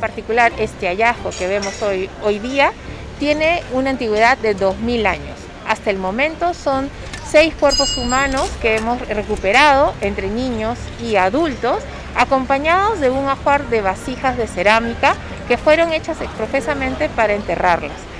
particular, 0.00 0.52
este 0.58 0.88
hallazgo 0.88 1.30
que 1.30 1.46
vemos 1.46 1.80
hoy, 1.80 2.10
hoy 2.22 2.38
día 2.38 2.72
tiene 3.18 3.62
una 3.72 3.90
antigüedad 3.90 4.36
de 4.36 4.54
2.000 4.54 5.06
años. 5.06 5.38
Hasta 5.66 5.88
el 5.90 5.96
momento 5.96 6.52
son 6.52 6.90
seis 7.26 7.54
cuerpos 7.54 7.96
humanos 7.96 8.50
que 8.60 8.76
hemos 8.76 9.00
recuperado 9.08 9.94
entre 10.02 10.28
niños 10.28 10.78
y 11.02 11.16
adultos, 11.16 11.82
acompañados 12.16 13.00
de 13.00 13.10
un 13.10 13.28
ajuar 13.28 13.68
de 13.68 13.80
vasijas 13.80 14.36
de 14.36 14.46
cerámica 14.46 15.14
que 15.48 15.56
fueron 15.56 15.92
hechas 15.92 16.20
exprofesamente 16.20 17.08
para 17.08 17.34
enterrarlas. 17.34 18.11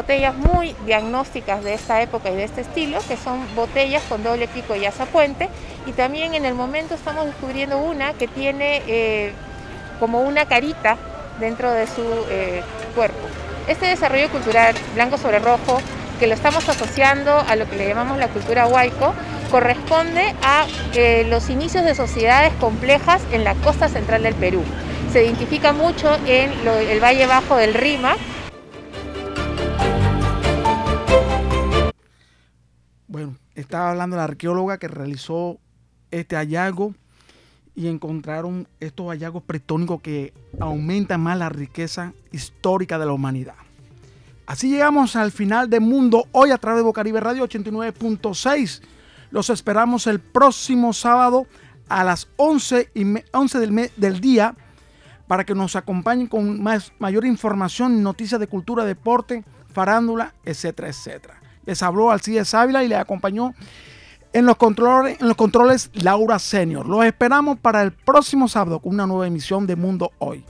Botellas 0.00 0.34
muy 0.34 0.74
diagnósticas 0.86 1.62
de 1.62 1.74
esta 1.74 2.00
época 2.00 2.30
y 2.30 2.34
de 2.34 2.44
este 2.44 2.62
estilo, 2.62 3.00
que 3.06 3.18
son 3.18 3.38
botellas 3.54 4.02
con 4.08 4.22
doble 4.22 4.48
pico 4.48 4.74
y 4.74 4.88
puente 5.12 5.50
y 5.86 5.92
también 5.92 6.32
en 6.32 6.46
el 6.46 6.54
momento 6.54 6.94
estamos 6.94 7.26
descubriendo 7.26 7.76
una 7.76 8.14
que 8.14 8.26
tiene 8.26 8.82
eh, 8.86 9.32
como 9.98 10.22
una 10.22 10.46
carita 10.46 10.96
dentro 11.38 11.70
de 11.70 11.86
su 11.86 12.02
eh, 12.30 12.62
cuerpo. 12.94 13.18
Este 13.68 13.88
desarrollo 13.88 14.30
cultural 14.30 14.74
blanco 14.94 15.18
sobre 15.18 15.38
rojo, 15.38 15.82
que 16.18 16.26
lo 16.26 16.32
estamos 16.32 16.66
asociando 16.66 17.36
a 17.36 17.54
lo 17.56 17.68
que 17.68 17.76
le 17.76 17.86
llamamos 17.86 18.16
la 18.16 18.28
cultura 18.28 18.66
huayco, 18.66 19.12
corresponde 19.50 20.34
a 20.42 20.66
eh, 20.94 21.26
los 21.28 21.50
inicios 21.50 21.84
de 21.84 21.94
sociedades 21.94 22.54
complejas 22.54 23.20
en 23.32 23.44
la 23.44 23.54
costa 23.56 23.90
central 23.90 24.22
del 24.22 24.34
Perú. 24.34 24.62
Se 25.12 25.22
identifica 25.24 25.74
mucho 25.74 26.08
en 26.24 26.52
el 26.66 27.00
Valle 27.00 27.26
Bajo 27.26 27.56
del 27.56 27.74
Rima, 27.74 28.16
estaba 33.54 33.90
hablando 33.90 34.16
la 34.16 34.24
arqueóloga 34.24 34.78
que 34.78 34.88
realizó 34.88 35.58
este 36.10 36.36
hallazgo 36.36 36.94
y 37.74 37.88
encontraron 37.88 38.68
estos 38.80 39.06
hallazgos 39.06 39.42
pretónicos 39.42 40.02
que 40.02 40.32
aumentan 40.58 41.20
más 41.20 41.38
la 41.38 41.48
riqueza 41.48 42.12
histórica 42.32 42.98
de 42.98 43.06
la 43.06 43.12
humanidad. 43.12 43.54
Así 44.46 44.68
llegamos 44.68 45.14
al 45.16 45.30
final 45.30 45.70
de 45.70 45.78
Mundo 45.78 46.26
hoy 46.32 46.50
a 46.50 46.58
través 46.58 46.78
de 46.78 46.84
Bocaribe 46.84 47.20
Radio 47.20 47.48
89.6. 47.48 48.82
Los 49.30 49.48
esperamos 49.48 50.06
el 50.08 50.18
próximo 50.18 50.92
sábado 50.92 51.46
a 51.88 52.02
las 52.02 52.28
11, 52.36 52.90
y 52.94 53.04
11 53.32 53.60
del, 53.60 53.90
del 53.96 54.20
día 54.20 54.54
para 55.28 55.44
que 55.44 55.54
nos 55.54 55.76
acompañen 55.76 56.26
con 56.26 56.60
más, 56.60 56.92
mayor 56.98 57.24
información, 57.24 58.02
noticias 58.02 58.40
de 58.40 58.48
cultura, 58.48 58.84
deporte, 58.84 59.44
farándula, 59.72 60.34
etcétera, 60.44 60.88
etcétera. 60.88 61.39
Les 61.66 61.82
habló 61.82 62.10
Alcides 62.10 62.54
Ávila 62.54 62.84
y 62.84 62.88
le 62.88 62.96
acompañó 62.96 63.54
en 64.32 64.46
los, 64.46 64.56
controles, 64.56 65.20
en 65.20 65.28
los 65.28 65.36
controles 65.36 65.90
Laura 65.92 66.38
Senior. 66.38 66.86
Los 66.86 67.04
esperamos 67.04 67.58
para 67.58 67.82
el 67.82 67.92
próximo 67.92 68.48
sábado 68.48 68.80
con 68.80 68.94
una 68.94 69.06
nueva 69.06 69.26
emisión 69.26 69.66
de 69.66 69.76
Mundo 69.76 70.12
Hoy. 70.18 70.44